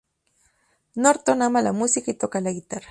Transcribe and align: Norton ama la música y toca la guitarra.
Norton 0.95 1.43
ama 1.43 1.61
la 1.61 1.73
música 1.73 2.09
y 2.09 2.15
toca 2.15 2.41
la 2.41 2.49
guitarra. 2.51 2.79